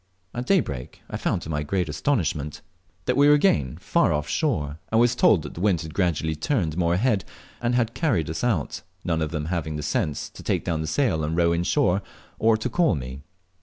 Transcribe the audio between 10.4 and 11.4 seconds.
take down the sail and